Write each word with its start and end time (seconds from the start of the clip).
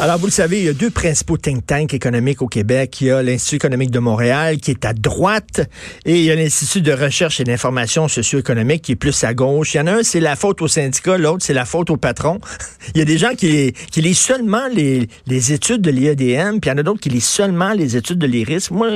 Alors, 0.00 0.18
vous 0.18 0.26
le 0.26 0.32
savez, 0.32 0.60
il 0.60 0.64
y 0.64 0.68
a 0.68 0.72
deux 0.72 0.90
principaux 0.90 1.36
think 1.36 1.66
tanks 1.66 1.92
économiques 1.92 2.40
au 2.40 2.46
Québec. 2.46 3.00
Il 3.02 3.08
y 3.08 3.10
a 3.10 3.22
l'Institut 3.22 3.56
économique 3.56 3.90
de 3.90 3.98
Montréal, 3.98 4.56
qui 4.56 4.70
est 4.70 4.84
à 4.86 4.94
droite, 4.94 5.60
et 6.06 6.18
il 6.18 6.24
y 6.24 6.30
a 6.30 6.34
l'Institut 6.34 6.80
de 6.80 6.92
recherche 6.92 7.40
et 7.40 7.44
d'information 7.44 8.08
socio-économique, 8.08 8.82
qui 8.82 8.92
est 8.92 8.96
plus 8.96 9.24
à 9.24 9.34
gauche. 9.34 9.74
Il 9.74 9.78
y 9.78 9.80
en 9.80 9.86
a 9.86 9.92
un, 9.92 10.02
c'est 10.02 10.20
la 10.20 10.36
faute 10.36 10.62
au 10.62 10.68
syndicat, 10.68 11.18
l'autre, 11.18 11.44
c'est 11.44 11.52
la 11.52 11.66
faute 11.66 11.90
au 11.90 11.98
patron. 11.98 12.40
il 12.94 12.98
y 12.98 13.02
a 13.02 13.04
des 13.04 13.18
gens 13.18 13.34
qui, 13.36 13.72
qui 13.90 14.00
lisent 14.00 14.18
seulement 14.18 14.68
les, 14.72 15.06
les 15.26 15.52
études 15.52 15.82
de 15.82 15.90
l'IADM, 15.90 16.60
puis 16.60 16.70
il 16.70 16.72
y 16.72 16.72
en 16.72 16.78
a 16.78 16.82
d'autres 16.82 17.00
qui 17.00 17.10
lisent 17.10 17.24
seulement 17.24 17.72
les 17.74 17.96
études 17.96 18.18
de 18.18 18.26
l'IRIS. 18.26 18.70
Moi, 18.70 18.88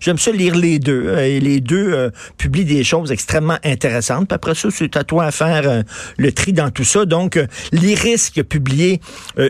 j'aime 0.00 0.18
ça 0.18 0.32
lire 0.32 0.56
les 0.56 0.78
deux, 0.78 1.18
et 1.18 1.40
les 1.40 1.60
deux 1.60 1.92
euh, 1.92 2.10
publient 2.38 2.64
des 2.64 2.84
choses 2.84 3.12
extrêmement 3.12 3.58
intéressantes. 3.62 4.28
Puis 4.28 4.34
après 4.34 4.54
ça, 4.54 4.68
c'est 4.70 4.96
à 4.96 5.04
toi 5.04 5.26
à 5.26 5.32
faire 5.32 5.68
euh, 5.68 5.82
le 6.16 6.32
tri 6.32 6.54
dans 6.54 6.70
tout 6.70 6.84
ça. 6.84 7.04
Donc, 7.04 7.36
euh, 7.36 7.46
l'IRIS 7.72 8.30
qui 8.32 8.40
a 8.40 8.44
publié 8.44 9.00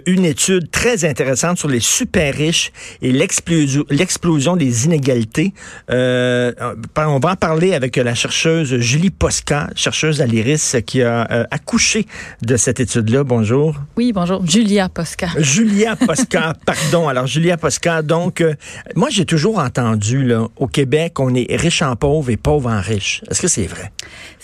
une 0.06 0.24
étude 0.24 0.70
très 0.70 0.79
intéressante 0.88 1.58
sur 1.58 1.68
les 1.68 1.80
super 1.80 2.34
riches 2.34 2.72
et 3.02 3.12
l'explosion 3.12 4.56
des 4.56 4.86
inégalités. 4.86 5.52
Euh, 5.90 6.52
on 6.96 7.18
va 7.18 7.32
en 7.32 7.36
parler 7.36 7.74
avec 7.74 7.96
la 7.96 8.14
chercheuse 8.14 8.78
Julie 8.78 9.10
Posca, 9.10 9.68
chercheuse 9.74 10.22
à 10.22 10.26
l'IRIS, 10.26 10.76
qui 10.86 11.02
a 11.02 11.30
euh, 11.30 11.44
accouché 11.50 12.06
de 12.42 12.56
cette 12.56 12.80
étude-là. 12.80 13.24
Bonjour. 13.24 13.76
Oui, 13.96 14.12
bonjour. 14.12 14.46
Julia 14.46 14.88
Posca. 14.88 15.28
Julia 15.38 15.96
Posca, 16.06 16.54
pardon. 16.64 17.08
Alors, 17.08 17.26
Julia 17.26 17.56
Posca, 17.56 18.00
donc, 18.02 18.40
euh, 18.40 18.54
moi, 18.96 19.08
j'ai 19.10 19.26
toujours 19.26 19.58
entendu, 19.58 20.24
là, 20.24 20.46
au 20.56 20.66
Québec, 20.66 21.20
on 21.20 21.34
est 21.34 21.54
riche 21.56 21.82
en 21.82 21.94
pauvre 21.94 22.30
et 22.30 22.36
pauvre 22.36 22.70
en 22.70 22.80
riche. 22.80 23.22
Est-ce 23.30 23.42
que 23.42 23.48
c'est 23.48 23.66
vrai? 23.66 23.92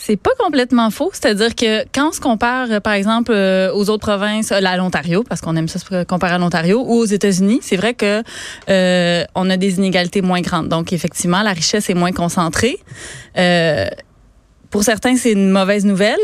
C'est 0.07 0.17
pas 0.17 0.31
complètement 0.39 0.89
faux. 0.93 1.11
C'est-à-dire 1.13 1.57
que 1.57 1.83
quand 1.93 2.11
on 2.11 2.13
se 2.13 2.21
compare, 2.21 2.81
par 2.81 2.93
exemple, 2.93 3.33
aux 3.33 3.91
autres 3.91 4.07
provinces, 4.07 4.53
à 4.53 4.77
l'Ontario, 4.77 5.25
parce 5.25 5.41
qu'on 5.41 5.57
aime 5.57 5.67
ça 5.67 5.81
se 5.81 6.05
comparer 6.05 6.35
à 6.35 6.39
l'Ontario, 6.39 6.81
ou 6.87 7.01
aux 7.01 7.07
États-Unis, 7.07 7.59
c'est 7.61 7.75
vrai 7.75 7.93
que 7.93 8.23
euh, 8.69 9.25
on 9.35 9.51
a 9.51 9.57
des 9.57 9.79
inégalités 9.79 10.23
moins 10.23 10.43
grandes. 10.43 10.69
Donc, 10.69 10.93
effectivement, 10.93 11.43
la 11.43 11.53
richesse 11.53 11.91
est 11.91 11.95
moins 11.95 12.13
concentrée. 12.13 12.79
Euh, 13.37 13.87
pour 14.71 14.85
certains, 14.85 15.17
c'est 15.17 15.33
une 15.33 15.51
mauvaise 15.51 15.85
nouvelle 15.85 16.21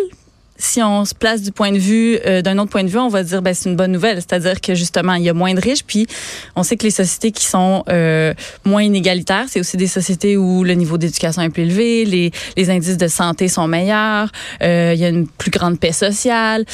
si 0.63 0.81
on 0.81 1.05
se 1.05 1.15
place 1.15 1.43
du 1.43 1.51
point 1.51 1.73
de 1.73 1.79
vue 1.79 2.19
euh, 2.25 2.41
d'un 2.41 2.57
autre 2.59 2.71
point 2.71 2.85
de 2.85 2.89
vue, 2.89 2.99
on 2.99 3.09
va 3.09 3.25
dire 3.25 3.43
ben 3.43 3.53
c'est 3.53 3.69
une 3.69 3.75
bonne 3.75 3.91
nouvelle, 3.91 4.17
c'est-à-dire 4.19 4.61
que 4.61 4.75
justement 4.75 5.15
il 5.15 5.25
y 5.25 5.29
a 5.29 5.35
moins 5.35 5.55
de 5.55 5.61
riches, 5.61 5.83
puis 5.85 6.07
on 6.55 6.63
sait 6.63 6.77
que 6.77 6.85
les 6.85 6.93
sociétés 6.93 7.33
qui 7.33 7.47
sont 7.47 7.83
euh, 7.89 8.33
moins 8.65 8.83
inégalitaires, 8.83 9.47
c'est 9.49 9.59
aussi 9.59 9.77
des 9.77 9.89
sociétés 9.89 10.37
où 10.37 10.63
le 10.63 10.75
niveau 10.75 10.99
d'éducation 10.99 11.43
est 11.43 11.51
plus 11.51 11.65
élevé, 11.65 12.05
les, 12.05 12.31
les 12.57 12.71
indices 12.71 12.97
de 12.97 13.09
santé 13.09 13.49
sont 13.49 13.67
meilleurs, 13.67 14.31
euh, 14.63 14.93
il 14.95 15.01
y 15.01 15.05
a 15.05 15.09
une 15.09 15.27
plus 15.27 15.51
grande 15.51 15.81
paix 15.81 15.93
sociale, 15.93 16.65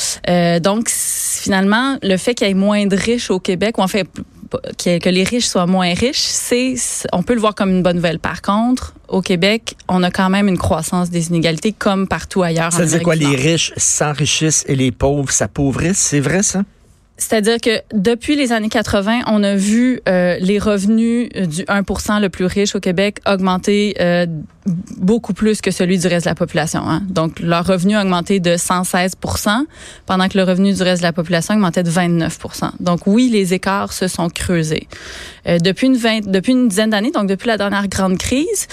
donc 0.61 0.91
finalement 0.91 1.97
le 2.03 2.17
fait 2.19 2.35
qu'il 2.35 2.47
y 2.47 2.51
ait 2.51 2.55
moins 2.55 2.87
de 2.87 2.97
riches 2.97 3.31
au 3.31 3.41
Québec, 3.41 3.79
ou 3.79 3.83
en 3.83 3.89
fait 3.89 4.07
que 4.79 5.09
les 5.09 5.25
riches 5.25 5.47
soient 5.47 5.67
moins 5.67 5.93
riches, 5.95 6.21
c'est 6.21 6.75
on 7.13 7.23
peut 7.23 7.35
le 7.35 7.41
voir 7.41 7.55
comme 7.55 7.71
une 7.71 7.83
bonne 7.83 7.97
nouvelle. 7.97 8.19
Par 8.19 8.43
contre, 8.43 8.95
au 9.09 9.23
Québec, 9.23 9.77
on 9.89 10.03
a 10.03 10.11
quand 10.11 10.31
même 10.31 10.49
une 10.49 10.59
croissance 10.59 11.11
des 11.11 11.29
inégalités 11.29 11.73
comme 11.73 12.09
partout 12.09 12.43
ailleurs. 12.43 12.73
Ça 12.73 12.83
veut 12.83 12.87
dire 12.87 13.03
quoi 13.03 13.15
Les 13.15 13.37
riches 13.37 13.73
s'enrichissent 13.77 14.65
et 14.69 14.77
les 14.77 14.93
pauvres 14.93 15.31
s'appauvrissent, 15.31 15.99
c'est 15.99 16.21
vrai 16.21 16.43
ça? 16.43 16.63
C'est-à-dire 17.19 17.61
que 17.61 17.83
depuis 17.93 18.37
les 18.37 18.53
années 18.53 18.69
80, 18.69 19.23
on 19.27 19.43
a 19.43 19.57
vu 19.57 20.01
euh, 20.09 20.37
les 20.41 20.61
revenus 20.61 21.29
du 21.33 21.65
1% 21.65 22.21
le 22.21 22.29
plus 22.29 22.45
riche 22.45 22.77
au 22.77 22.81
Québec 22.81 23.19
augmenter 23.27 23.97
euh, 24.01 24.27
beaucoup 24.99 25.35
plus 25.35 25.61
que 25.61 25.73
celui 25.73 25.99
du 25.99 26.07
reste 26.07 26.27
de 26.27 26.31
la 26.31 26.37
population. 26.37 26.81
Hein. 26.87 27.03
Donc, 27.09 27.41
leur 27.41 27.67
revenu 27.67 27.97
a 27.97 28.03
augmenté 28.03 28.39
de 28.39 28.53
116% 28.53 29.65
pendant 30.07 30.29
que 30.29 30.39
le 30.39 30.45
revenu 30.45 30.73
du 30.73 30.83
reste 30.83 31.03
de 31.03 31.07
la 31.07 31.13
population 31.13 31.55
augmentait 31.55 31.83
de 31.83 31.91
29% 31.91 32.71
Donc, 32.79 33.07
oui, 33.07 33.29
les 33.31 33.53
écarts 33.53 33.93
se 33.93 34.07
sont 34.07 34.29
creusés. 34.29 34.87
Euh, 35.49 35.59
depuis, 35.59 35.89
une 35.89 35.97
vingt, 35.97 36.21
depuis 36.25 36.53
une 36.53 36.69
dizaine 36.69 36.91
d'années, 36.91 37.11
donc 37.11 37.29
depuis 37.29 37.49
la 37.49 37.57
dernière 37.57 37.89
grande 37.89 38.17
crise, 38.17 38.69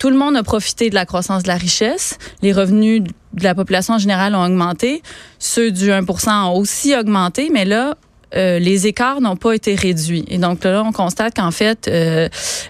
tout 0.00 0.08
le 0.08 0.16
monde 0.16 0.34
a 0.34 0.42
profité 0.42 0.88
de 0.88 0.94
la 0.94 1.04
croissance 1.04 1.42
de 1.42 1.48
la 1.48 1.56
richesse. 1.56 2.16
Les 2.40 2.54
revenus 2.54 3.02
de 3.34 3.44
la 3.44 3.54
population 3.54 3.94
en 3.94 3.98
général 3.98 4.34
ont 4.34 4.42
augmenté. 4.42 5.02
Ceux 5.38 5.70
du 5.70 5.92
1 5.92 6.04
ont 6.46 6.56
aussi 6.56 6.96
augmenté, 6.96 7.50
mais 7.52 7.66
là, 7.66 7.96
euh, 8.36 8.58
les 8.58 8.86
écarts 8.86 9.20
n'ont 9.20 9.36
pas 9.36 9.52
été 9.52 9.74
réduits. 9.74 10.24
Et 10.28 10.38
donc 10.38 10.64
là, 10.64 10.82
on 10.84 10.92
constate 10.92 11.34
qu'en 11.34 11.50
fait, 11.50 11.88
euh, 11.88 12.28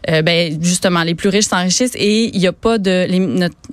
euh, 0.09 0.23
ben, 0.23 0.59
justement, 0.61 1.03
les 1.03 1.15
plus 1.15 1.29
riches 1.29 1.47
s'enrichissent 1.47 1.97
et 1.97 2.31
il 2.35 2.41
n'y 2.41 2.47
a 2.47 2.53
pas 2.53 2.79
de 2.79 3.07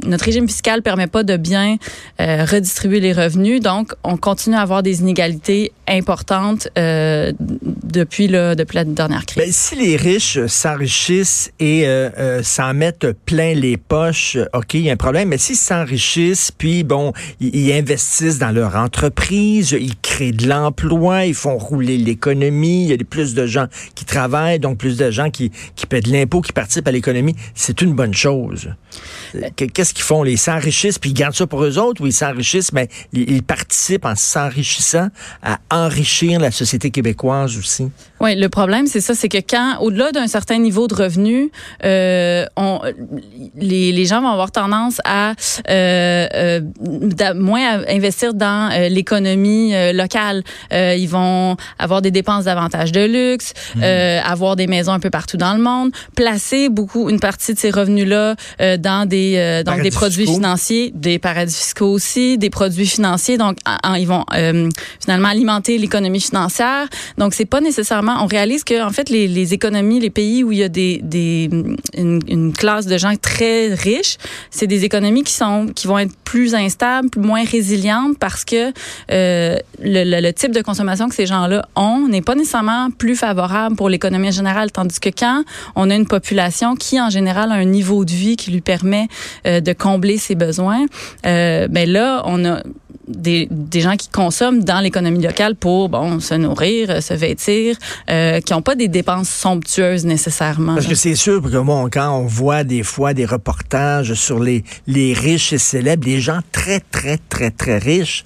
notre, 0.05 0.25
régime 0.25 0.47
fiscal 0.47 0.81
permet 0.81 1.07
pas 1.07 1.23
de 1.23 1.37
bien 1.37 1.77
redistribuer 2.19 2.99
les 2.99 3.13
revenus. 3.13 3.61
Donc, 3.61 3.93
on 4.03 4.17
continue 4.17 4.55
à 4.55 4.61
avoir 4.61 4.83
des 4.83 4.99
inégalités 4.99 5.71
importantes 5.87 6.67
depuis 6.75 8.27
le 8.27 8.55
depuis 8.55 8.75
la 8.75 8.83
dernière 8.83 9.25
crise. 9.25 9.43
Ben, 9.43 9.51
si 9.51 9.75
les 9.75 9.95
riches 9.95 10.45
s'enrichissent 10.47 11.51
et 11.59 11.87
s'en 12.43 12.73
mettent 12.73 13.11
plein 13.25 13.53
les 13.53 13.77
poches, 13.77 14.37
ok, 14.53 14.73
il 14.73 14.81
y 14.81 14.89
a 14.89 14.93
un 14.93 14.97
problème. 14.97 15.29
Mais 15.29 15.37
s'ils 15.37 15.55
s'enrichissent, 15.55 16.51
puis 16.51 16.83
bon, 16.83 17.13
ils, 17.39 17.71
investissent 17.71 18.39
dans 18.39 18.51
leur 18.51 18.75
entreprise, 18.75 19.75
ils 19.79 19.95
créent 20.01 20.31
de 20.31 20.47
l'emploi, 20.47 21.25
ils 21.25 21.33
font 21.33 21.57
rouler 21.57 21.76
l'économie, 21.79 22.85
il 22.85 22.89
y 22.89 22.93
a 22.93 22.97
plus 22.97 23.33
de 23.33 23.45
gens 23.45 23.67
qui 23.95 24.05
travaillent, 24.05 24.59
donc 24.59 24.77
plus 24.77 24.97
de 24.97 25.11
gens 25.11 25.29
qui, 25.29 25.51
qui 25.75 25.85
paient 25.85 26.01
de 26.01 26.11
l'impôt, 26.11 26.41
qui 26.41 26.53
participent 26.53 26.87
à 26.87 26.91
l'économie. 26.91 27.35
C'est 27.55 27.81
une 27.81 27.93
bonne 27.93 28.13
chose. 28.13 28.69
Qu'est-ce 29.55 29.93
qu'ils 29.93 30.03
font? 30.03 30.23
Ils 30.25 30.37
s'enrichissent, 30.37 30.99
puis 30.99 31.11
ils 31.11 31.13
gardent 31.13 31.35
ça 31.35 31.47
pour 31.47 31.63
eux 31.63 31.77
autres, 31.77 32.01
ou 32.01 32.07
ils 32.07 32.13
s'enrichissent, 32.13 32.73
mais 32.73 32.87
ils, 33.13 33.43
participent 33.43 34.05
en 34.05 34.15
s'enrichissant 34.15 35.09
à 35.43 35.59
enrichir 35.71 36.39
la 36.39 36.51
société 36.51 36.91
québécoise 36.91 37.57
aussi? 37.57 37.89
Oui, 38.19 38.35
le 38.35 38.49
problème, 38.49 38.87
c'est 38.87 39.01
ça, 39.01 39.13
c'est 39.13 39.29
que 39.29 39.37
quand, 39.37 39.77
au-delà 39.81 40.11
d'un 40.11 40.27
certain 40.27 40.57
niveau 40.57 40.87
de 40.87 40.95
revenu, 40.95 41.51
euh, 41.83 42.45
on, 42.55 42.81
les, 43.55 43.91
les, 43.91 44.05
gens 44.05 44.21
vont 44.21 44.29
avoir 44.29 44.51
tendance 44.51 44.99
à 45.05 45.33
euh, 45.69 46.27
euh, 46.33 46.61
moins 47.35 47.83
investir 47.87 48.33
dans 48.33 48.71
euh, 48.71 48.89
l'économie 48.89 49.75
euh, 49.75 49.93
locale. 49.93 50.43
Euh, 50.73 50.95
ils 50.97 51.09
vont 51.09 51.57
avoir 51.79 52.01
des 52.01 52.11
dépenses 52.11 52.45
davantage 52.45 52.91
de 52.91 53.05
luxe, 53.05 53.53
mmh. 53.75 53.83
avoir 54.23 54.55
des 54.55 54.67
maisons 54.67 54.93
un 54.93 54.99
peu 54.99 55.09
partout 55.09 55.37
dans 55.37 55.53
le 55.53 55.61
monde, 55.61 55.91
placer 56.15 56.69
beaucoup, 56.69 57.09
une 57.09 57.19
partie 57.19 57.53
de 57.53 57.59
ces 57.59 57.71
revenus-là 57.71 58.35
dans 58.77 59.07
des 59.07 59.35
euh, 59.37 59.63
des 59.81 59.91
produits 59.91 60.25
financiers, 60.25 60.91
des 60.93 61.19
paradis 61.19 61.55
fiscaux 61.55 61.91
aussi, 61.91 62.37
des 62.37 62.49
produits 62.49 62.87
financiers. 62.87 63.37
Donc 63.37 63.57
ils 63.97 64.07
vont 64.07 64.25
euh, 64.33 64.69
finalement 65.01 65.29
alimenter 65.29 65.77
l'économie 65.77 66.21
financière. 66.21 66.87
Donc 67.17 67.33
c'est 67.33 67.45
pas 67.45 67.61
nécessairement. 67.61 68.17
On 68.21 68.27
réalise 68.27 68.63
que 68.63 68.83
en 68.83 68.89
fait 68.89 69.09
les, 69.09 69.27
les 69.27 69.53
économies, 69.53 69.99
les 69.99 70.09
pays 70.09 70.43
où 70.43 70.51
il 70.51 70.59
y 70.59 70.63
a 70.63 70.69
des, 70.69 70.99
des 71.03 71.49
une, 71.95 72.19
une 72.27 72.53
classe 72.53 72.85
de 72.85 72.97
gens 72.97 73.15
très 73.21 73.73
riches, 73.73 74.17
c'est 74.51 74.67
des 74.67 74.85
économies 74.85 75.23
qui 75.23 75.33
sont 75.33 75.67
qui 75.75 75.87
vont 75.87 75.99
être 75.99 76.15
plus 76.23 76.55
instables, 76.55 77.09
moins 77.17 77.43
résilientes 77.43 78.17
parce 78.19 78.43
que 78.43 78.73
euh, 79.11 79.57
le, 79.81 80.21
le, 80.21 80.33
type 80.33 80.51
de 80.51 80.61
consommation 80.61 81.07
que 81.07 81.15
ces 81.15 81.25
gens-là 81.25 81.56
ont 81.75 82.07
n'est 82.07 82.21
pas 82.21 82.35
nécessairement 82.35 82.89
plus 82.91 83.15
favorable 83.15 83.75
pour 83.75 83.89
l'économie 83.89 84.31
générale, 84.31 84.71
tandis 84.71 84.99
que 84.99 85.09
quand 85.09 85.43
on 85.75 85.89
a 85.89 85.95
une 85.95 86.07
population 86.07 86.75
qui 86.75 86.99
en 86.99 87.09
général 87.09 87.51
a 87.51 87.55
un 87.55 87.65
niveau 87.65 88.05
de 88.05 88.11
vie 88.11 88.35
qui 88.35 88.51
lui 88.51 88.61
permet 88.61 89.07
euh, 89.45 89.61
de 89.61 89.73
combler 89.73 90.17
ses 90.17 90.35
besoins, 90.35 90.85
euh, 91.25 91.67
ben 91.67 91.89
là, 91.89 92.21
on 92.25 92.45
a 92.45 92.61
des, 93.07 93.47
des 93.49 93.81
gens 93.81 93.95
qui 93.95 94.09
consomment 94.09 94.63
dans 94.63 94.79
l'économie 94.79 95.21
locale 95.21 95.55
pour 95.55 95.89
bon 95.89 96.19
se 96.19 96.33
nourrir, 96.33 97.01
se 97.01 97.13
vêtir, 97.13 97.77
euh, 98.09 98.39
qui 98.41 98.53
n'ont 98.53 98.61
pas 98.61 98.75
des 98.75 98.87
dépenses 98.87 99.29
somptueuses 99.29 100.05
nécessairement. 100.05 100.75
Parce 100.75 100.87
que 100.87 100.95
c'est 100.95 101.15
sûr 101.15 101.41
que 101.41 101.57
bon, 101.57 101.89
quand 101.91 102.11
on 102.11 102.25
voit 102.25 102.63
des 102.63 102.83
fois 102.83 103.13
des 103.13 103.25
reportages 103.25 104.13
sur 104.13 104.39
les 104.39 104.63
les 104.87 105.13
riches 105.13 105.53
et 105.53 105.57
célèbres, 105.57 106.05
les 106.05 106.19
gens 106.19 106.39
très 106.51 106.79
très 106.79 107.17
très 107.17 107.51
très 107.51 107.77
riches, 107.77 108.25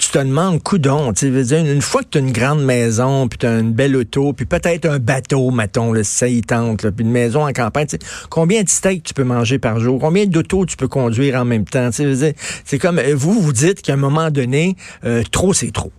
tu 0.00 0.08
te 0.08 0.18
demandes 0.18 0.62
coudon, 0.62 1.12
tu 1.12 1.28
veux 1.28 1.44
dire 1.44 1.58
une 1.58 1.82
fois 1.82 2.02
que 2.02 2.08
tu 2.12 2.18
as 2.18 2.20
une 2.22 2.32
grande 2.32 2.64
maison, 2.64 3.28
puis 3.28 3.38
tu 3.38 3.46
as 3.46 3.58
une 3.58 3.72
belle 3.72 3.94
auto, 3.94 4.32
puis 4.32 4.46
peut-être 4.46 4.86
un 4.86 4.98
bateau, 4.98 5.50
mettons, 5.50 5.92
le 5.92 6.02
y 6.26 6.40
tente, 6.40 6.88
puis 6.90 7.04
une 7.04 7.10
maison 7.10 7.46
en 7.46 7.52
campagne, 7.52 7.86
combien 8.30 8.62
de 8.62 8.68
steaks 8.70 9.02
tu 9.02 9.12
peux 9.12 9.24
manger 9.24 9.58
par 9.58 9.78
jour, 9.78 10.00
combien 10.00 10.24
d'autos 10.24 10.64
tu 10.64 10.78
peux 10.78 10.88
conduire 10.88 11.36
en 11.36 11.44
même 11.44 11.66
temps, 11.66 11.90
c'est 11.92 12.78
comme 12.78 12.98
vous 13.14 13.40
vous 13.40 13.52
dites 13.52 13.82
qu'à 13.82 13.92
un 13.92 13.96
moment 13.96 14.30
donné, 14.30 14.74
euh, 15.04 15.22
trop, 15.30 15.52
c'est 15.52 15.70
trop. 15.70 15.92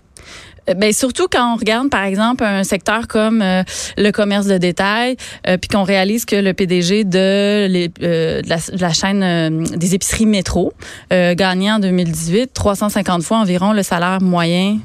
Euh, 0.69 0.74
ben 0.74 0.94
surtout 0.94 1.28
quand 1.31 1.54
on 1.54 1.58
regarde 1.58 1.90
par 1.90 2.04
exemple 2.04 2.44
un 2.44 2.63
secteur 2.63 3.08
comme 3.08 3.42
euh, 3.42 3.63
le 3.98 4.12
commerce 4.12 4.46
de 4.46 4.58
détail, 4.58 5.18
puis 5.44 5.68
qu'on 5.72 5.84
réalise 5.84 6.25
que 6.25 6.36
le 6.36 6.54
PDG 6.54 7.04
de, 7.04 7.90
la, 8.48 8.94
chaîne 8.94 9.63
des 9.63 9.96
épiceries 9.96 10.25
métro 10.25 10.74
gagnait 11.10 11.72
en 11.72 11.80
2018 11.80 12.54
350 12.54 13.24
fois 13.24 13.38
environ 13.38 13.74
le 13.74 13.84
salaire 13.84 14.22
moyen 14.22 14.80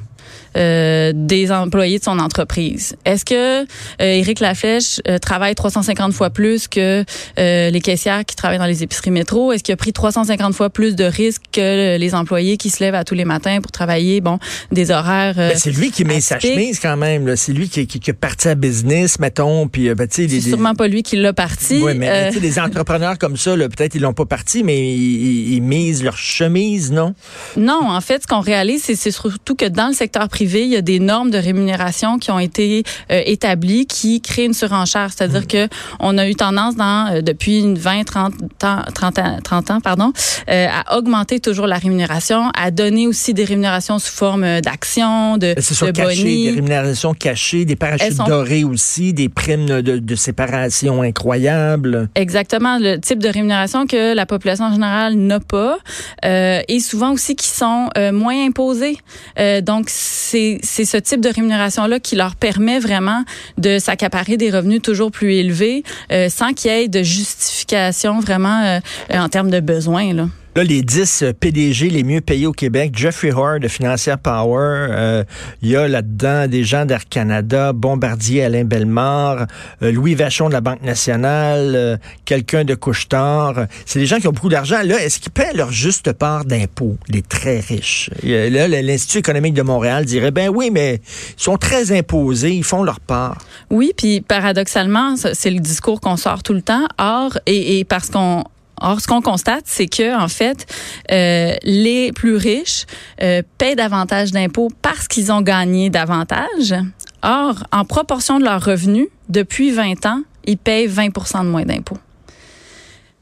euh, 0.57 1.13
des 1.15 1.53
employés 1.53 1.99
de 1.99 2.05
son 2.05 2.19
entreprise. 2.19 2.97
Est-ce 3.05 3.25
que 3.27 3.63
euh, 3.63 3.65
Éric 3.99 4.41
Laflèche 4.41 5.01
euh, 5.07 5.19
travaille 5.19 5.55
350 5.55 6.15
fois 6.15 6.31
plus 6.31 6.67
que 6.67 7.05
les 7.37 7.81
caissières 7.81 8.25
qui 8.25 8.37
travaillent 8.37 8.59
dans 8.59 8.65
les 8.65 8.83
épiceries 8.83 9.11
métro? 9.11 9.53
Est-ce 9.53 9.63
qu'il 9.63 9.75
a 9.75 9.77
pris 9.77 9.93
350 9.93 10.55
fois 10.55 10.71
plus 10.71 10.97
de 10.97 11.05
risques 11.05 11.43
que 11.53 11.99
les 11.99 12.15
employés 12.15 12.57
qui 12.57 12.71
se 12.71 12.83
lèvent 12.83 12.95
à 12.95 13.05
tous 13.05 13.15
les 13.15 13.27
matins 13.27 13.61
pour 13.61 13.71
travailler, 13.71 14.21
bon, 14.21 14.39
des 14.73 14.91
horaires 14.91 15.35
ben, 15.35 15.57
C'est 15.57 15.73
lui 15.73 15.91
qui 15.91 16.05
met 16.05 16.21
sa 16.21 16.39
chemise 16.39 16.81
quand 16.81 16.97
même. 16.97 17.37
C'est 17.37 17.53
lui 17.53 17.69
qui, 17.69 17.87
qui, 17.87 18.01
qui, 18.01 18.11
est 18.11 18.15
parti 18.15 18.49
à 18.49 18.55
business, 18.55 19.19
mettons. 19.19 19.69
Puis, 19.69 19.93
ben, 19.95 20.09
c'est 20.11 20.29
sûrement 20.41 20.75
pas 20.75 20.89
lui 20.89 21.03
qui 21.03 21.17
l'a 21.17 21.35
parti. 21.35 21.81
Oui, 21.83 21.93
mais 21.97 22.31
des 22.31 22.59
entrepreneurs 22.59 23.19
comme 23.19 23.37
ça, 23.37 23.55
peut-être 23.55 23.95
ils 23.95 24.01
l'ont 24.01 24.15
pas 24.15 24.27
parti, 24.27 24.63
mais 24.63 24.95
ils, 24.95 25.55
ils 25.55 25.63
misent 25.63 26.03
leur 26.03 26.17
chemise, 26.17 26.93
non? 26.93 27.15
Non, 27.57 27.81
en 27.91 28.01
fait, 28.01 28.23
ce 28.23 28.27
qu'on 28.27 28.41
réalise, 28.41 28.83
c'est 28.85 29.11
surtout 29.11 29.55
que 29.55 29.67
dans 29.67 29.89
le 29.89 29.95
secteur 29.95 30.29
privé, 30.29 30.46
il 30.55 30.69
y 30.69 30.77
a 30.77 30.83
des 30.83 31.01
normes 31.01 31.31
de 31.31 31.39
rémunération 31.39 32.19
qui 32.19 32.31
ont 32.31 32.39
été 32.39 32.85
euh, 33.11 33.23
établies 33.27 33.87
qui 33.87 34.21
créent 34.21 34.47
une 34.47 34.55
surenchère. 34.55 35.11
C'est-à-dire 35.13 35.43
mmh. 35.43 35.47
que 35.47 35.69
on 36.01 36.19
a 36.19 36.29
eu 36.29 36.35
tendance 36.35 36.77
dans 36.77 37.13
euh, 37.13 37.21
depuis 37.23 37.75
20, 37.75 38.05
30 38.05 38.35
ans, 38.65 38.83
30 38.95 39.19
ans, 39.19 39.39
30 39.43 39.71
ans 39.71 39.81
pardon, 39.81 40.13
euh, 40.49 40.67
à 40.71 40.97
augmenter 40.97 41.41
toujours 41.41 41.67
la 41.67 41.79
rémunération, 41.79 42.51
à 42.57 42.71
donner 42.71 43.07
aussi 43.07 43.35
des 43.35 43.45
rémunérations 43.45 43.99
sous 43.99 44.13
forme 44.13 44.61
d'actions, 44.61 45.39
de, 45.39 45.55
de 45.55 45.91
caché, 45.91 46.25
des 46.25 46.51
rémunérations 46.51 47.15
cachées, 47.15 47.65
des 47.65 47.77
parachutes 47.77 48.17
dorés 48.27 48.65
aussi, 48.65 49.13
des 49.13 49.29
primes 49.29 49.67
de, 49.67 49.99
de 49.99 50.15
séparation 50.15 51.03
incroyables. 51.03 52.09
Exactement, 52.15 52.79
le 52.79 52.99
type 52.99 53.19
de 53.19 53.29
rémunération 53.29 53.87
que 53.87 54.15
la 54.15 54.27
population 54.27 54.67
en 54.67 54.73
général 54.73 55.15
n'a 55.15 55.41
pas, 55.41 55.79
euh, 56.25 56.61
et 56.69 56.81
souvent 56.81 57.13
aussi 57.13 57.37
qui 57.37 57.49
sont 57.49 57.89
euh, 57.97 58.13
moins 58.13 58.47
imposés. 58.47 58.99
Euh, 59.39 59.61
donc, 59.61 59.87
c'est 59.89 60.36
ce 60.63 60.97
type 60.97 61.21
de 61.21 61.29
rémunération-là 61.29 62.01
qui 62.01 62.17
leur 62.17 62.37
permet 62.37 62.79
vraiment 62.79 63.25
de 63.59 63.79
s'accaparer 63.79 64.37
des 64.37 64.51
revenus 64.51 64.83
toujours 64.83 65.11
plus 65.11 65.35
élevés 65.35 65.83
euh, 66.13 66.29
sans 66.29 66.53
qu'il 66.53 66.71
y 66.71 66.75
ait 66.75 66.89
de 66.89 67.03
justification 67.03 68.21
vraiment 68.21 68.63
euh, 68.63 69.19
en 69.19 69.29
termes 69.29 69.51
de 69.51 69.61
besoins. 69.61 70.29
Là, 70.57 70.65
les 70.65 70.81
10 70.81 71.23
euh, 71.23 71.33
PDG 71.35 71.91
les 71.91 72.03
mieux 72.03 72.23
payés 72.23 72.47
au 72.47 72.53
Québec, 72.53 72.93
Jeffrey 72.97 73.31
Hore 73.31 73.61
de 73.61 73.69
Financière 73.69 74.19
Power, 74.19 74.87
euh, 74.89 75.23
il 75.61 75.69
y 75.69 75.77
a 75.77 75.87
là-dedans 75.87 76.47
des 76.49 76.65
gens 76.65 76.87
d'Air 76.87 77.11
Canada, 77.11 77.75
Bombardier 77.75 78.43
Alain 78.43 78.65
Bellemare, 78.65 79.49
euh, 79.83 79.93
Louis 79.93 80.15
Vachon 80.15 80.49
de 80.49 80.55
la 80.55 80.63
Banque 80.63 80.81
nationale, 80.81 82.01
quelqu'un 82.25 82.65
de 82.65 82.75
Couchetard. 82.75 83.67
C'est 83.85 83.99
des 83.99 84.07
gens 84.07 84.19
qui 84.19 84.29
ont 84.29 84.33
beaucoup 84.33 84.49
d'argent. 84.49 84.81
Là, 84.83 84.99
est-ce 84.99 85.21
qu'ils 85.21 85.31
paient 85.31 85.53
leur 85.53 85.73
juste 85.73 86.15
part 86.15 86.47
d'impôts, 86.47 86.97
les 87.11 87.21
très 87.21 87.61
riches? 87.61 88.09
Là, 88.23 88.67
l'Institut 88.67 89.19
économique 89.19 89.53
de 89.53 89.61
Montréal 89.61 90.07
dirait, 90.07 90.31
ben 90.31 90.49
oui, 90.49 90.71
mais 90.73 91.03
ils 91.37 91.43
sont 91.43 91.59
très 91.59 91.93
imposés, 91.93 92.53
ils 92.53 92.65
font 92.65 92.83
leur 92.83 93.01
part. 93.01 93.37
Oui, 93.69 93.93
puis 93.95 94.23
paradoxalement, 94.23 95.17
c'est 95.17 95.51
le 95.51 95.61
discours 95.61 96.01
qu'on 96.01 96.17
sort 96.17 96.43
tout 96.43 96.55
le 96.55 96.63
temps. 96.63 96.87
Or, 96.97 97.39
et 97.45 97.85
parce 97.85 98.09
qu'on 98.09 98.43
Or, 98.81 99.01
ce 99.01 99.07
qu'on 99.07 99.23
constate, 99.23 99.65
c'est 99.65 99.87
que 99.87 100.17
en 100.17 100.29
fait, 100.29 100.67
euh, 101.11 101.55
les 101.63 102.13
plus 102.13 102.37
riches 102.37 102.87
euh, 103.23 103.43
paient 103.59 103.75
davantage 103.75 104.33
d'impôts 104.33 104.71
parce 104.83 105.09
qu'ils 105.09 105.33
ont 105.33 105.41
gagné 105.41 105.91
davantage. 105.91 106.75
Or, 107.23 107.65
en 107.73 107.85
proportion 107.85 108.39
de 108.39 108.45
leurs 108.45 108.65
revenus, 108.65 109.09
depuis 109.29 109.71
20 109.71 110.07
ans, 110.07 110.23
ils 110.45 110.59
payent 110.59 110.87
20 110.87 111.07
de 111.07 111.49
moins 111.49 111.65
d'impôts. 111.65 111.99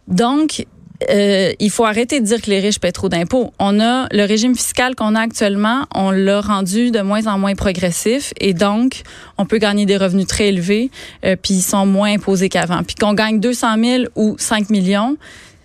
Donc, 0.08 0.66
euh, 1.10 1.52
il 1.58 1.70
faut 1.70 1.84
arrêter 1.84 2.20
de 2.20 2.26
dire 2.26 2.40
que 2.40 2.50
les 2.50 2.60
riches 2.60 2.78
paient 2.78 2.92
trop 2.92 3.08
d'impôts. 3.08 3.52
On 3.58 3.80
a 3.80 4.06
le 4.10 4.24
régime 4.24 4.54
fiscal 4.54 4.94
qu'on 4.94 5.14
a 5.14 5.20
actuellement, 5.20 5.86
on 5.94 6.10
l'a 6.10 6.40
rendu 6.40 6.90
de 6.90 7.00
moins 7.00 7.26
en 7.26 7.38
moins 7.38 7.54
progressif 7.54 8.32
et 8.40 8.54
donc 8.54 9.02
on 9.38 9.46
peut 9.46 9.58
gagner 9.58 9.86
des 9.86 9.96
revenus 9.96 10.26
très 10.26 10.48
élevés 10.48 10.90
euh, 11.24 11.36
puis 11.40 11.54
ils 11.54 11.62
sont 11.62 11.86
moins 11.86 12.12
imposés 12.12 12.48
qu'avant. 12.48 12.82
Puis 12.82 12.94
qu'on 12.96 13.14
gagne 13.14 13.40
200 13.40 13.66
000 13.82 14.04
ou 14.16 14.36
5 14.38 14.70
millions, 14.70 15.16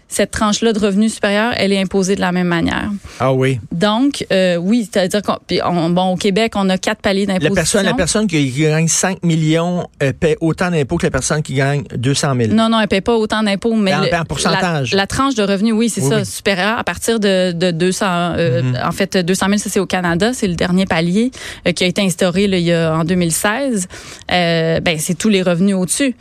cette 0.09 0.31
tranche-là 0.31 0.73
de 0.73 0.79
revenus 0.79 1.13
supérieurs, 1.13 1.53
elle 1.55 1.71
est 1.71 1.79
imposée 1.79 2.15
de 2.15 2.21
la 2.21 2.31
même 2.31 2.47
manière. 2.47 2.89
Ah 3.19 3.31
oui. 3.31 3.59
Donc, 3.71 4.25
euh, 4.31 4.57
oui, 4.57 4.89
c'est-à-dire 4.91 5.21
qu'on, 5.21 5.89
bon, 5.91 6.13
au 6.13 6.15
Québec, 6.15 6.53
on 6.55 6.67
a 6.69 6.77
quatre 6.77 7.01
paliers 7.01 7.25
d'imposition. 7.25 7.53
La 7.53 7.61
personne, 7.61 7.85
la 7.85 7.93
personne 7.93 8.27
qui 8.27 8.49
gagne 8.49 8.87
5 8.87 9.23
millions 9.23 9.87
paie 10.19 10.35
autant 10.41 10.71
d'impôts 10.71 10.97
que 10.97 11.05
la 11.05 11.11
personne 11.11 11.41
qui 11.41 11.53
gagne 11.53 11.83
200 11.95 12.33
000. 12.35 12.53
Non, 12.53 12.69
non, 12.69 12.79
elle 12.81 12.87
paie 12.87 13.01
pas 13.01 13.15
autant 13.15 13.43
d'impôts, 13.43 13.75
mais 13.75 13.93
en, 13.93 14.01
le, 14.01 14.25
pourcentage. 14.27 14.93
La, 14.93 15.07
tranche 15.07 15.35
de 15.35 15.43
revenus, 15.43 15.73
oui, 15.73 15.89
c'est 15.89 16.01
ça, 16.01 16.25
supérieur 16.25 16.77
à 16.77 16.83
partir 16.83 17.19
de, 17.19 17.51
de 17.51 17.71
200. 17.71 18.05
Euh, 18.05 18.61
mm-hmm. 18.61 18.87
En 18.87 18.91
fait, 18.91 19.17
200 19.17 19.45
000, 19.45 19.57
ça 19.57 19.69
c'est 19.69 19.79
au 19.79 19.85
Canada, 19.85 20.33
c'est 20.33 20.47
le 20.47 20.55
dernier 20.55 20.85
palier 20.85 21.31
euh, 21.67 21.71
qui 21.71 21.83
a 21.83 21.87
été 21.87 22.01
instauré 22.01 22.47
là, 22.47 22.57
il 22.57 22.65
y 22.65 22.73
a, 22.73 22.95
en 22.95 23.03
2016. 23.03 23.87
Euh, 24.31 24.79
ben, 24.79 24.97
c'est 24.99 25.17
tous 25.17 25.29
les 25.29 25.41
revenus 25.41 25.75
au-dessus. 25.75 26.15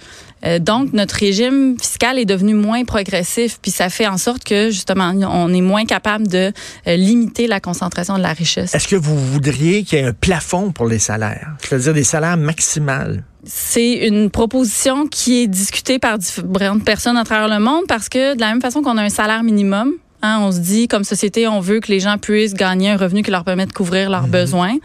Euh, 0.44 0.58
donc, 0.58 0.92
notre 0.92 1.16
régime 1.16 1.76
fiscal 1.80 2.18
est 2.18 2.24
devenu 2.24 2.54
moins 2.54 2.84
progressif, 2.84 3.58
puis 3.60 3.70
ça 3.70 3.88
fait 3.88 4.06
en 4.06 4.18
sorte 4.18 4.44
que, 4.44 4.70
justement, 4.70 5.12
on 5.14 5.52
est 5.52 5.60
moins 5.60 5.84
capable 5.84 6.28
de 6.28 6.52
euh, 6.86 6.96
limiter 6.96 7.46
la 7.46 7.60
concentration 7.60 8.16
de 8.16 8.22
la 8.22 8.32
richesse. 8.32 8.74
Est-ce 8.74 8.88
que 8.88 8.96
vous 8.96 9.16
voudriez 9.16 9.82
qu'il 9.82 9.98
y 9.98 10.02
ait 10.02 10.06
un 10.06 10.12
plafond 10.12 10.70
pour 10.72 10.86
les 10.86 10.98
salaires, 10.98 11.56
c'est-à-dire 11.60 11.94
des 11.94 12.04
salaires 12.04 12.36
maximales? 12.36 13.24
c'est 13.44 14.06
une 14.06 14.30
proposition 14.30 15.06
qui 15.06 15.42
est 15.42 15.46
discutée 15.46 15.98
par 15.98 16.18
différentes 16.18 16.84
personnes 16.84 17.16
à 17.16 17.24
travers 17.24 17.48
le 17.48 17.64
monde 17.64 17.84
parce 17.88 18.10
que 18.10 18.34
de 18.34 18.40
la 18.40 18.48
même 18.48 18.60
façon 18.60 18.82
qu'on 18.82 18.98
a 18.98 19.02
un 19.02 19.08
salaire 19.08 19.42
minimum, 19.42 19.94
Hein, 20.20 20.40
on 20.40 20.50
se 20.50 20.58
dit, 20.58 20.88
comme 20.88 21.04
société, 21.04 21.46
on 21.46 21.60
veut 21.60 21.78
que 21.78 21.92
les 21.92 22.00
gens 22.00 22.18
puissent 22.18 22.54
gagner 22.54 22.90
un 22.90 22.96
revenu 22.96 23.22
qui 23.22 23.30
leur 23.30 23.44
permet 23.44 23.66
de 23.66 23.72
couvrir 23.72 24.10
leurs 24.10 24.24
mhm. 24.24 24.32
besoins. 24.32 24.76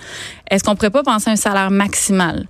Est-ce 0.49 0.63
qu'on 0.63 0.75
pourrait 0.75 0.91
pas 0.91 1.01
penser 1.01 1.29
à 1.29 1.33
un 1.33 1.37
salaire 1.37 1.71
maximal? 1.71 2.47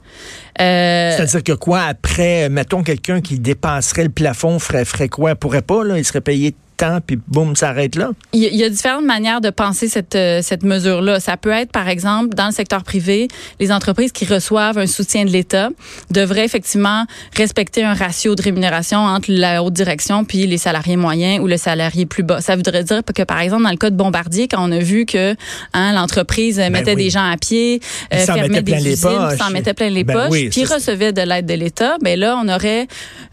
Euh, 0.61 1.11
C'est-à-dire 1.15 1.43
que 1.43 1.53
quoi, 1.53 1.81
après, 1.81 2.49
mettons 2.49 2.83
quelqu'un 2.83 3.21
qui 3.21 3.39
dépasserait 3.39 4.03
le 4.03 4.09
plafond, 4.09 4.59
ferait, 4.59 4.85
ferait 4.85 5.09
quoi? 5.09 5.35
Pourrait 5.35 5.61
pas, 5.61 5.83
là? 5.83 5.97
Il 5.97 6.05
serait 6.05 6.21
payé 6.21 6.55
temps, 6.75 6.99
puis 7.05 7.19
boum, 7.27 7.55
ça 7.55 7.69
arrête 7.69 7.95
là? 7.95 8.11
Il 8.33 8.41
y, 8.41 8.63
a 8.63 8.69
différentes 8.69 9.05
manières 9.05 9.41
de 9.41 9.49
penser 9.49 9.87
cette, 9.87 10.15
euh, 10.15 10.41
cette 10.41 10.63
mesure-là. 10.63 11.19
Ça 11.19 11.37
peut 11.37 11.51
être, 11.51 11.71
par 11.71 11.87
exemple, 11.87 12.35
dans 12.35 12.47
le 12.47 12.51
secteur 12.51 12.83
privé, 12.83 13.27
les 13.59 13.71
entreprises 13.71 14.11
qui 14.11 14.25
reçoivent 14.25 14.77
un 14.77 14.87
soutien 14.87 15.25
de 15.25 15.29
l'État 15.29 15.69
devraient 16.11 16.45
effectivement 16.45 17.05
respecter 17.35 17.83
un 17.83 17.93
ratio 17.93 18.35
de 18.35 18.41
rémunération 18.41 18.99
entre 18.99 19.31
la 19.31 19.63
haute 19.63 19.73
direction 19.73 20.25
puis 20.25 20.47
les 20.47 20.57
salariés 20.57 20.95
moyens 20.95 21.41
ou 21.41 21.47
le 21.47 21.57
salarié 21.57 22.05
plus 22.05 22.23
bas. 22.23 22.41
Ça 22.41 22.55
voudrait 22.55 22.83
dire 22.83 23.01
que, 23.03 23.23
par 23.23 23.39
exemple, 23.39 23.63
dans 23.63 23.71
le 23.71 23.77
cas 23.77 23.89
de 23.89 23.95
Bombardier, 23.95 24.47
quand 24.47 24.67
on 24.67 24.71
a 24.71 24.79
vu 24.79 25.05
que 25.05 25.35
hein, 25.73 25.93
l'entreprise 25.93 26.57
ben 26.57 26.71
mettait 26.71 26.95
des 26.95 27.09
gens 27.09 27.29
à 27.29 27.37
pied, 27.37 27.79
euh, 28.13 28.25
fermait 28.25 28.61
des 28.61 28.87
usines, 28.87 29.37
s'en 29.37 29.49
mettait 29.51 29.73
plein 29.73 29.89
les 29.89 30.03
ben 30.03 30.27
poches, 30.27 30.49
puis 30.49 30.65
recevait 30.65 31.13
de 31.13 31.21
l'aide 31.21 31.45
de 31.45 31.53
l'État, 31.53 31.97
ben 32.01 32.19
là, 32.19 32.37
on 32.41 32.47
aurait, 32.49 32.87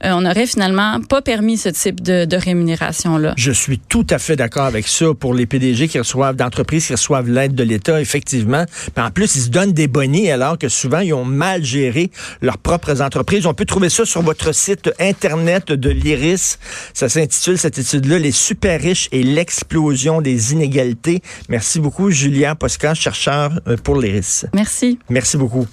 euh, 0.04 0.12
on 0.12 0.24
aurait 0.24 0.46
finalement 0.46 1.00
pas 1.00 1.22
permis 1.22 1.56
ce 1.56 1.68
type 1.68 2.02
de, 2.02 2.24
de 2.24 2.36
rémunération-là. 2.36 3.29
Je 3.36 3.52
suis 3.52 3.78
tout 3.78 4.06
à 4.10 4.18
fait 4.18 4.36
d'accord 4.36 4.64
avec 4.64 4.86
ça 4.86 5.06
pour 5.18 5.34
les 5.34 5.46
PDG 5.46 5.88
qui 5.88 5.98
reçoivent, 5.98 6.36
d'entreprises 6.36 6.86
qui 6.86 6.92
reçoivent 6.92 7.28
l'aide 7.28 7.54
de 7.54 7.62
l'État, 7.62 8.00
effectivement. 8.00 8.64
Mais 8.96 9.02
en 9.02 9.10
plus, 9.10 9.34
ils 9.36 9.42
se 9.42 9.48
donnent 9.48 9.72
des 9.72 9.88
bonnets 9.88 10.30
alors 10.30 10.58
que 10.58 10.68
souvent, 10.68 11.00
ils 11.00 11.14
ont 11.14 11.24
mal 11.24 11.64
géré 11.64 12.10
leurs 12.40 12.58
propres 12.58 13.02
entreprises. 13.02 13.46
On 13.46 13.54
peut 13.54 13.64
trouver 13.64 13.88
ça 13.88 14.04
sur 14.04 14.22
votre 14.22 14.54
site 14.54 14.90
Internet 14.98 15.72
de 15.72 15.90
l'IRIS. 15.90 16.58
Ça 16.94 17.08
s'intitule, 17.08 17.58
cette 17.58 17.78
étude-là, 17.78 18.18
Les 18.18 18.32
super 18.32 18.80
riches 18.80 19.08
et 19.12 19.22
l'explosion 19.22 20.20
des 20.20 20.52
inégalités. 20.52 21.22
Merci 21.48 21.80
beaucoup, 21.80 22.10
Julien 22.10 22.54
Poscan, 22.54 22.94
chercheur 22.94 23.60
euh, 23.66 23.76
pour 23.76 23.98
l'IRIS. 23.98 24.46
Merci. 24.54 24.98
Merci 25.08 25.36
beaucoup. 25.36 25.66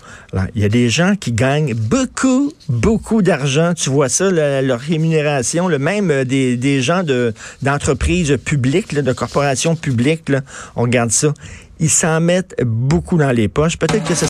il 0.56 0.62
y 0.62 0.66
a 0.66 0.70
des 0.70 0.90
gens 0.90 1.16
qui 1.16 1.32
gagnent 1.32 1.74
beaucoup, 1.74 2.54
beaucoup 2.70 3.22
d'argent. 3.22 3.74
Tu 3.74 3.90
vois 3.90 4.10
ça, 4.10 4.30
leur 4.30 4.80
rémunération, 4.80 5.68
le 5.68 5.80
même 5.80 6.12
euh, 6.12 6.24
des, 6.26 6.58
des 6.58 6.82
gens 6.82 7.04
de 7.04 7.34
d'entreprises 7.62 8.38
publiques, 8.44 8.94
de 8.96 9.14
corporations 9.14 9.76
publiques, 9.76 10.32
on 10.76 10.84
regarde 10.84 11.12
ça. 11.12 11.34
Ils 11.80 11.90
s'en 11.92 12.20
mettent 12.20 12.56
beaucoup 12.66 13.18
dans 13.18 13.32
les 13.32 13.48
poches. 13.48 13.78
Peut-être 13.78 14.04
que 14.04 14.16
ça 14.16 14.26